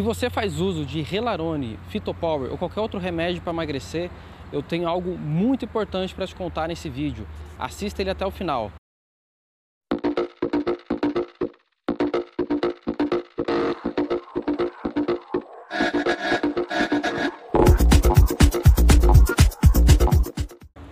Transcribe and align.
Se 0.00 0.02
você 0.02 0.30
faz 0.30 0.58
uso 0.58 0.86
de 0.86 1.02
Relarone, 1.02 1.78
Fitopower 1.90 2.50
ou 2.50 2.56
qualquer 2.56 2.80
outro 2.80 2.98
remédio 2.98 3.42
para 3.42 3.52
emagrecer, 3.52 4.10
eu 4.50 4.62
tenho 4.62 4.88
algo 4.88 5.10
muito 5.18 5.66
importante 5.66 6.14
para 6.14 6.26
te 6.26 6.34
contar 6.34 6.68
nesse 6.68 6.88
vídeo. 6.88 7.28
Assista 7.58 8.00
ele 8.00 8.08
até 8.08 8.24
o 8.24 8.30
final. 8.30 8.72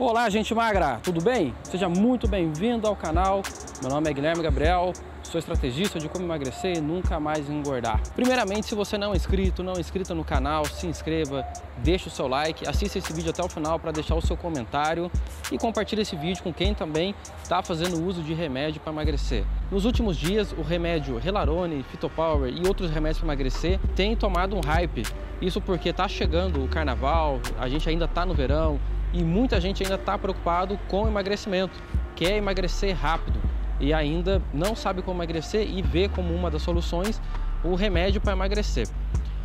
Olá, 0.00 0.28
gente 0.28 0.52
magra, 0.52 0.98
tudo 1.04 1.22
bem? 1.22 1.54
Seja 1.62 1.88
muito 1.88 2.26
bem-vindo 2.26 2.88
ao 2.88 2.96
canal. 2.96 3.42
Meu 3.80 3.88
nome 3.88 4.10
é 4.10 4.12
Guilherme 4.12 4.42
Gabriel, 4.42 4.92
sou 5.26 5.38
estrategista 5.38 5.98
de 5.98 6.08
como 6.08 6.24
emagrecer 6.24 6.76
e 6.76 6.80
nunca 6.80 7.18
mais 7.20 7.50
engordar. 7.50 8.00
Primeiramente, 8.14 8.66
se 8.66 8.74
você 8.74 8.96
não 8.96 9.12
é 9.12 9.16
inscrito, 9.16 9.62
não 9.62 9.74
é 9.74 9.80
inscrita 9.80 10.14
no 10.14 10.24
canal, 10.24 10.64
se 10.64 10.86
inscreva, 10.86 11.44
deixe 11.78 12.08
o 12.08 12.10
seu 12.10 12.26
like, 12.26 12.66
assista 12.66 12.98
esse 12.98 13.12
vídeo 13.12 13.30
até 13.30 13.42
o 13.42 13.48
final 13.48 13.78
para 13.78 13.90
deixar 13.90 14.14
o 14.14 14.22
seu 14.22 14.36
comentário 14.36 15.10
e 15.50 15.58
compartilhe 15.58 16.02
esse 16.02 16.16
vídeo 16.16 16.42
com 16.42 16.52
quem 16.52 16.74
também 16.74 17.14
está 17.42 17.62
fazendo 17.62 18.02
uso 18.04 18.22
de 18.22 18.34
remédio 18.34 18.80
para 18.80 18.92
emagrecer. 18.92 19.44
Nos 19.70 19.84
últimos 19.84 20.16
dias, 20.16 20.52
o 20.52 20.62
remédio 20.62 21.18
Relarone, 21.18 21.82
Fitopower 21.82 22.52
e 22.52 22.66
outros 22.66 22.90
remédios 22.90 23.18
para 23.18 23.26
emagrecer 23.26 23.80
têm 23.94 24.16
tomado 24.16 24.56
um 24.56 24.60
hype. 24.60 25.02
Isso 25.40 25.60
porque 25.60 25.90
está 25.90 26.08
chegando 26.08 26.64
o 26.64 26.68
carnaval, 26.68 27.40
a 27.58 27.68
gente 27.68 27.88
ainda 27.88 28.06
está 28.06 28.24
no 28.24 28.32
verão, 28.32 28.80
e 29.12 29.22
muita 29.22 29.60
gente 29.60 29.82
ainda 29.82 29.96
está 29.96 30.18
preocupado 30.18 30.78
com 30.88 31.06
emagrecimento, 31.06 31.80
quer 32.14 32.36
emagrecer 32.36 32.94
rápido 32.94 33.45
e 33.80 33.92
ainda 33.92 34.42
não 34.52 34.74
sabe 34.74 35.02
como 35.02 35.18
emagrecer 35.18 35.68
e 35.68 35.82
vê 35.82 36.08
como 36.08 36.34
uma 36.34 36.50
das 36.50 36.62
soluções 36.62 37.20
o 37.62 37.74
remédio 37.74 38.20
para 38.20 38.32
emagrecer. 38.32 38.88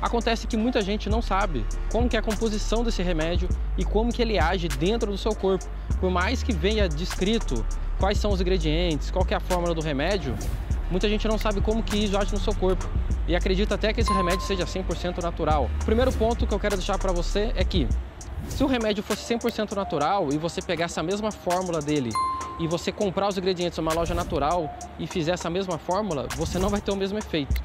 Acontece 0.00 0.46
que 0.46 0.56
muita 0.56 0.82
gente 0.82 1.08
não 1.08 1.22
sabe 1.22 1.64
como 1.90 2.08
que 2.08 2.16
é 2.16 2.18
a 2.18 2.22
composição 2.22 2.82
desse 2.82 3.02
remédio 3.02 3.48
e 3.78 3.84
como 3.84 4.12
que 4.12 4.20
ele 4.20 4.38
age 4.38 4.66
dentro 4.68 5.10
do 5.10 5.18
seu 5.18 5.34
corpo. 5.34 5.64
Por 6.00 6.10
mais 6.10 6.42
que 6.42 6.52
venha 6.52 6.88
descrito 6.88 7.64
quais 8.00 8.18
são 8.18 8.32
os 8.32 8.40
ingredientes, 8.40 9.10
qual 9.10 9.24
é 9.30 9.34
a 9.34 9.40
fórmula 9.40 9.74
do 9.74 9.80
remédio, 9.80 10.34
muita 10.90 11.08
gente 11.08 11.28
não 11.28 11.38
sabe 11.38 11.60
como 11.60 11.82
que 11.82 11.96
isso 11.96 12.18
age 12.18 12.32
no 12.32 12.40
seu 12.40 12.54
corpo 12.54 12.84
e 13.28 13.36
acredita 13.36 13.76
até 13.76 13.92
que 13.92 14.00
esse 14.00 14.12
remédio 14.12 14.40
seja 14.40 14.64
100% 14.64 15.22
natural. 15.22 15.70
O 15.80 15.84
primeiro 15.84 16.12
ponto 16.12 16.46
que 16.46 16.52
eu 16.52 16.58
quero 16.58 16.76
deixar 16.76 16.98
para 16.98 17.12
você 17.12 17.52
é 17.54 17.62
que 17.62 17.86
se 18.52 18.62
o 18.62 18.66
remédio 18.66 19.02
fosse 19.02 19.34
100% 19.34 19.72
natural 19.74 20.28
e 20.30 20.36
você 20.36 20.60
pegar 20.60 20.84
essa 20.84 21.02
mesma 21.02 21.32
fórmula 21.32 21.80
dele 21.80 22.10
e 22.60 22.68
você 22.68 22.92
comprar 22.92 23.28
os 23.28 23.38
ingredientes 23.38 23.78
numa 23.78 23.94
loja 23.94 24.14
natural 24.14 24.70
e 24.98 25.06
fizer 25.06 25.32
essa 25.32 25.48
mesma 25.48 25.78
fórmula, 25.78 26.28
você 26.36 26.58
não 26.58 26.68
vai 26.68 26.80
ter 26.80 26.92
o 26.92 26.96
mesmo 26.96 27.18
efeito. 27.18 27.62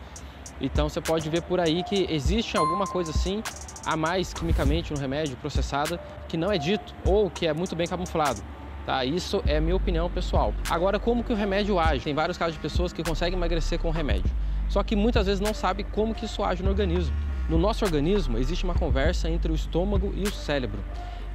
Então 0.62 0.88
você 0.88 1.02
pode 1.02 1.30
ver 1.30 1.42
por 1.42 1.60
aí 1.60 1.84
que 1.84 2.08
existe 2.10 2.56
alguma 2.56 2.88
coisa 2.88 3.12
assim 3.12 3.44
a 3.86 3.98
mais 3.98 4.34
quimicamente 4.34 4.94
no 4.94 5.00
remédio 5.00 5.36
processada 5.36 6.00
que 6.28 6.38
não 6.38 6.52
é 6.52 6.58
dito 6.58 6.96
ou 7.06 7.30
que 7.30 7.46
é 7.46 7.54
muito 7.54 7.76
bem 7.76 7.86
camuflado. 7.86 8.42
Tá? 8.86 9.04
Isso 9.04 9.44
é 9.46 9.60
minha 9.60 9.76
opinião 9.76 10.10
pessoal. 10.10 10.54
Agora, 10.70 10.98
como 10.98 11.22
que 11.22 11.34
o 11.34 11.36
remédio 11.36 11.78
age? 11.78 12.06
Tem 12.06 12.14
vários 12.14 12.38
casos 12.38 12.54
de 12.54 12.62
pessoas 12.62 12.94
que 12.94 13.04
conseguem 13.04 13.38
emagrecer 13.38 13.78
com 13.78 13.90
o 13.90 13.92
remédio. 13.92 14.32
Só 14.70 14.82
que 14.84 14.96
muitas 14.96 15.26
vezes 15.26 15.42
não 15.42 15.54
sabe 15.54 15.84
como 15.84 16.16
que 16.16 16.24
isso 16.24 16.42
age 16.42 16.64
no 16.64 16.70
organismo. 16.70 17.14
No 17.50 17.58
nosso 17.58 17.86
organismo 17.86 18.38
existe 18.38 18.66
uma 18.66 18.74
conversa 18.74 19.30
entre 19.30 19.52
o 19.52 19.56
estômago 19.56 20.14
e 20.16 20.24
o 20.24 20.32
cérebro. 20.32 20.80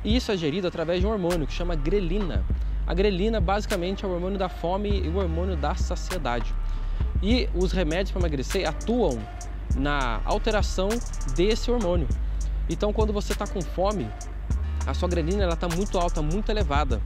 E 0.04 0.14
isso 0.14 0.30
é 0.30 0.36
gerido 0.36 0.66
através 0.66 1.00
de 1.00 1.06
um 1.06 1.10
hormônio 1.10 1.46
que 1.46 1.52
chama 1.52 1.74
grelina. 1.74 2.44
A 2.86 2.92
grelina 2.92 3.40
basicamente 3.40 4.04
é 4.04 4.08
o 4.08 4.10
hormônio 4.12 4.38
da 4.38 4.48
fome 4.48 5.00
e 5.00 5.08
o 5.08 5.16
hormônio 5.16 5.56
da 5.56 5.74
saciedade. 5.74 6.52
E 7.22 7.48
os 7.54 7.72
remédios 7.72 8.10
para 8.10 8.20
emagrecer 8.20 8.68
atuam 8.68 9.18
na 9.74 10.20
alteração 10.24 10.88
desse 11.34 11.70
hormônio. 11.70 12.08
Então, 12.68 12.92
quando 12.92 13.12
você 13.12 13.32
está 13.32 13.46
com 13.46 13.62
fome, 13.62 14.08
a 14.86 14.92
sua 14.92 15.08
grelina 15.08 15.48
está 15.48 15.68
muito 15.68 15.98
alta, 15.98 16.20
muito 16.20 16.50
elevada. 16.50 17.00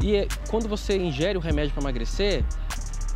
E 0.00 0.26
quando 0.48 0.68
você 0.68 0.96
ingere 0.96 1.36
o 1.36 1.40
remédio 1.40 1.72
para 1.72 1.82
emagrecer, 1.82 2.44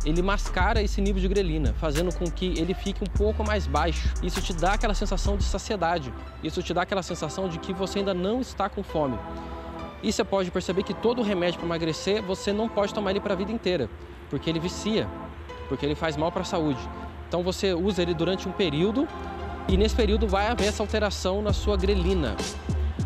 ele 0.07 0.21
mascara 0.21 0.81
esse 0.81 1.01
nível 1.01 1.21
de 1.21 1.27
grelina, 1.27 1.75
fazendo 1.81 2.15
com 2.15 2.31
que 2.31 2.57
ele 2.57 2.73
fique 2.73 3.03
um 3.03 3.07
pouco 3.07 3.43
mais 3.43 3.67
baixo. 3.67 4.09
Isso 4.23 4.41
te 4.41 4.53
dá 4.53 4.73
aquela 4.73 4.93
sensação 4.93 5.35
de 5.35 5.43
saciedade, 5.43 6.13
isso 6.41 6.63
te 6.63 6.73
dá 6.73 6.83
aquela 6.83 7.03
sensação 7.03 7.49
de 7.49 7.59
que 7.59 7.73
você 7.73 7.99
ainda 7.99 8.13
não 8.13 8.39
está 8.39 8.69
com 8.69 8.81
fome. 8.81 9.19
E 10.01 10.09
você 10.09 10.23
pode 10.23 10.49
perceber 10.49 10.83
que 10.83 10.93
todo 10.93 11.21
remédio 11.21 11.59
para 11.59 11.67
emagrecer 11.67 12.21
você 12.21 12.53
não 12.53 12.69
pode 12.69 12.93
tomar 12.93 13.11
ele 13.11 13.19
para 13.19 13.33
a 13.33 13.35
vida 13.35 13.51
inteira, 13.51 13.89
porque 14.29 14.49
ele 14.49 14.61
vicia, 14.61 15.09
porque 15.67 15.85
ele 15.85 15.95
faz 15.95 16.15
mal 16.15 16.31
para 16.31 16.43
a 16.43 16.45
saúde. 16.45 16.79
Então 17.27 17.43
você 17.43 17.73
usa 17.73 18.01
ele 18.01 18.13
durante 18.13 18.47
um 18.47 18.51
período 18.53 19.05
e 19.67 19.75
nesse 19.75 19.95
período 19.95 20.25
vai 20.25 20.47
haver 20.47 20.67
essa 20.67 20.81
alteração 20.81 21.41
na 21.41 21.51
sua 21.51 21.75
grelina. 21.75 22.37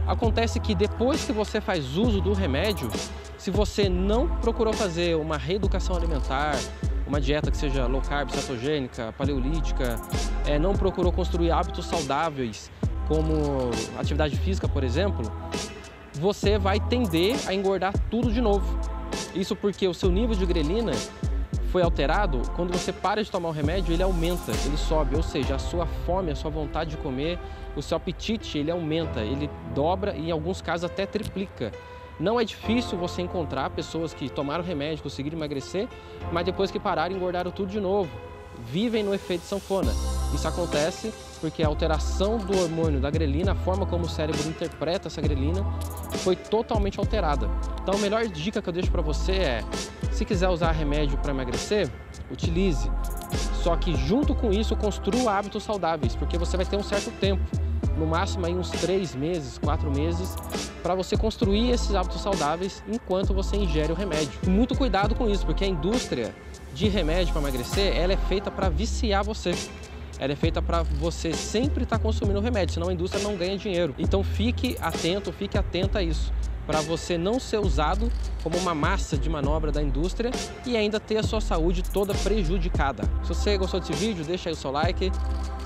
Acontece 0.06 0.60
que 0.60 0.76
depois 0.76 1.26
que 1.26 1.32
você 1.32 1.60
faz 1.60 1.98
uso 1.98 2.22
do 2.22 2.34
remédio, 2.34 2.92
se 3.40 3.50
você 3.50 3.90
não 3.90 4.28
procurou 4.28 4.72
fazer 4.72 5.16
uma 5.16 5.36
reeducação 5.36 5.96
alimentar, 5.96 6.56
uma 7.12 7.20
dieta 7.20 7.52
que 7.52 7.58
seja 7.58 7.88
low 7.88 8.02
carb, 8.02 8.30
cetogênica, 8.30 9.14
paleolítica, 9.18 9.98
é, 10.46 10.58
não 10.58 10.72
procurou 10.72 11.12
construir 11.12 11.52
hábitos 11.52 11.86
saudáveis, 11.86 12.72
como 13.06 13.70
atividade 14.00 14.38
física, 14.38 14.66
por 14.66 14.82
exemplo, 14.82 15.30
você 16.14 16.58
vai 16.58 16.80
tender 16.80 17.36
a 17.48 17.54
engordar 17.54 17.92
tudo 18.10 18.32
de 18.32 18.40
novo. 18.40 18.80
Isso 19.36 19.58
porque 19.58 19.86
o 19.90 19.94
seu 19.94 20.10
nível 20.10 20.38
de 20.38 20.46
grelina 20.46 20.94
foi 21.70 21.82
alterado, 21.82 22.44
quando 22.56 22.72
você 22.72 22.94
para 22.94 23.22
de 23.22 23.30
tomar 23.30 23.50
o 23.50 23.52
remédio, 23.52 23.94
ele 23.94 24.04
aumenta, 24.04 24.54
ele 24.66 24.78
sobe, 24.78 25.18
ou 25.18 25.24
seja, 25.24 25.56
a 25.56 25.60
sua 25.60 25.86
fome, 26.06 26.32
a 26.32 26.36
sua 26.36 26.50
vontade 26.50 26.92
de 26.92 26.98
comer, 26.98 27.38
o 27.76 27.82
seu 27.82 27.98
apetite, 27.98 28.58
ele 28.58 28.72
aumenta, 28.72 29.20
ele 29.20 29.50
dobra 29.76 30.16
e 30.16 30.30
em 30.30 30.32
alguns 30.32 30.62
casos 30.62 30.90
até 30.90 31.06
triplica. 31.06 31.74
Não 32.22 32.40
é 32.40 32.46
difícil 32.46 33.00
você 33.00 33.24
encontrar 33.24 33.72
pessoas 33.72 34.14
que 34.14 34.30
tomaram 34.30 34.64
remédio, 34.64 35.02
conseguiram 35.02 35.36
emagrecer, 35.36 35.88
mas 36.32 36.46
depois 36.46 36.70
que 36.70 36.80
pararam, 36.80 37.16
engordaram 37.16 37.50
tudo 37.50 37.72
de 37.72 37.80
novo. 37.80 38.12
Vivem 38.68 39.02
no 39.04 39.12
efeito 39.12 39.44
sanfona. 39.44 39.92
Isso 40.32 40.48
acontece 40.48 41.12
porque 41.40 41.64
a 41.64 41.68
alteração 41.68 42.38
do 42.38 42.56
hormônio 42.56 43.00
da 43.00 43.10
grelina, 43.10 43.54
a 43.54 43.56
forma 43.56 43.88
como 43.88 44.06
o 44.06 44.10
cérebro 44.10 44.48
interpreta 44.48 45.08
essa 45.08 45.20
grelina, 45.20 45.66
foi 46.18 46.36
totalmente 46.36 47.00
alterada. 47.00 47.50
Então, 47.82 47.96
a 47.96 47.98
melhor 47.98 48.28
dica 48.28 48.62
que 48.62 48.70
eu 48.70 48.74
deixo 48.74 48.92
para 48.92 49.02
você 49.02 49.32
é: 49.32 49.64
se 50.12 50.24
quiser 50.24 50.50
usar 50.50 50.72
remédio 50.74 51.18
para 51.18 51.32
emagrecer, 51.32 51.90
utilize. 52.30 52.88
Só 53.64 53.76
que 53.76 53.96
junto 53.96 54.36
com 54.36 54.52
isso, 54.52 54.76
construa 54.76 55.40
hábitos 55.40 55.64
saudáveis, 55.64 56.16
porque 56.16 56.38
você 56.38 56.56
vai 56.56 56.68
ter 56.68 56.78
um 56.78 56.84
certo 56.84 57.10
tempo 57.20 57.42
no 57.98 58.06
máximo 58.06 58.46
aí 58.46 58.54
uns 58.54 58.70
três 58.70 59.16
meses, 59.16 59.58
quatro 59.58 59.92
meses, 59.92 60.36
para 60.82 60.96
você 60.96 61.16
construir 61.16 61.70
esses 61.72 61.94
hábitos 61.94 62.22
saudáveis 62.22 62.84
enquanto 62.88 63.34
você 63.34 63.56
ingere 63.56 63.92
o 63.92 63.96
remédio. 63.96 64.32
Muito 64.48 64.76
cuidado 64.76 65.16
com 65.16 65.30
isso, 65.30 65.46
porque 65.46 65.64
a 65.64 65.68
indústria 65.68 66.34
de 66.74 66.88
remédio 66.88 67.34
para 67.34 67.42
emagrecer, 67.42 67.96
ela 67.96 68.14
é 68.14 68.18
feita 68.18 68.50
para 68.50 68.70
viciar 68.70 69.24
você. 69.24 69.54
Ela 70.20 70.34
é 70.34 70.36
feita 70.36 70.62
para 70.62 70.84
você 70.84 71.34
sempre 71.34 71.84
estar 71.84 71.98
tá 71.98 72.04
consumindo 72.04 72.40
remédio, 72.40 72.74
senão 72.74 72.90
a 72.90 72.94
indústria 72.94 73.24
não 73.24 73.36
ganha 73.36 73.58
dinheiro. 73.58 73.96
Então 73.98 74.24
fique 74.24 74.78
atento, 74.80 75.32
fique 75.32 75.58
atenta 75.58 76.00
a 76.00 76.04
isso 76.04 76.32
para 76.66 76.82
você 76.82 77.18
não 77.18 77.40
ser 77.40 77.60
usado 77.60 78.12
como 78.44 78.58
uma 78.58 78.74
massa 78.74 79.18
de 79.18 79.30
manobra 79.30 79.72
da 79.72 79.82
indústria 79.82 80.32
e 80.66 80.76
ainda 80.76 81.00
ter 81.00 81.18
a 81.18 81.24
sua 81.24 81.42
saúde 81.42 81.84
toda 81.84 82.14
prejudicada. 82.14 83.04
Se 83.24 83.30
você 83.30 83.58
gostou 83.58 83.80
desse 83.80 83.94
vídeo, 83.94 84.24
deixa 84.24 84.50
aí 84.50 84.54
o 84.54 84.56
seu 84.56 84.72
like. 84.72 85.12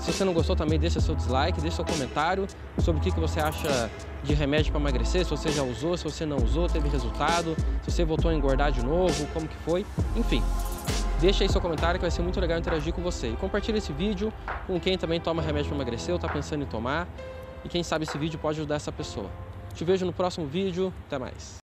Se 0.00 0.12
você 0.12 0.24
não 0.24 0.32
gostou 0.32 0.54
também, 0.54 0.78
deixa 0.78 1.00
seu 1.00 1.14
dislike, 1.14 1.60
deixa 1.60 1.76
seu 1.76 1.84
comentário 1.84 2.46
sobre 2.78 3.00
o 3.00 3.04
que 3.04 3.18
você 3.18 3.40
acha 3.40 3.90
de 4.22 4.34
remédio 4.34 4.72
para 4.72 4.80
emagrecer, 4.80 5.24
se 5.24 5.30
você 5.30 5.50
já 5.50 5.62
usou, 5.62 5.96
se 5.96 6.04
você 6.04 6.26
não 6.26 6.36
usou, 6.38 6.68
teve 6.68 6.88
resultado, 6.88 7.56
se 7.82 7.90
você 7.90 8.04
voltou 8.04 8.30
a 8.30 8.34
engordar 8.34 8.72
de 8.72 8.84
novo, 8.84 9.26
como 9.32 9.46
que 9.46 9.56
foi, 9.58 9.86
enfim. 10.16 10.42
Deixa 11.20 11.44
aí 11.44 11.48
seu 11.48 11.60
comentário 11.60 11.98
que 11.98 12.04
vai 12.04 12.10
ser 12.10 12.22
muito 12.22 12.38
legal 12.40 12.58
interagir 12.58 12.92
com 12.92 13.02
você. 13.02 13.30
E 13.30 13.36
compartilha 13.36 13.78
esse 13.78 13.92
vídeo 13.92 14.32
com 14.66 14.78
quem 14.78 14.98
também 14.98 15.20
toma 15.20 15.40
remédio 15.40 15.68
para 15.68 15.76
emagrecer 15.76 16.10
ou 16.10 16.16
está 16.16 16.28
pensando 16.28 16.62
em 16.62 16.66
tomar. 16.66 17.08
E 17.64 17.68
quem 17.68 17.82
sabe 17.82 18.04
esse 18.04 18.18
vídeo 18.18 18.38
pode 18.38 18.58
ajudar 18.58 18.76
essa 18.76 18.92
pessoa. 18.92 19.30
Te 19.76 19.84
vejo 19.84 20.06
no 20.06 20.12
próximo 20.12 20.46
vídeo. 20.46 20.90
Até 21.06 21.18
mais. 21.18 21.54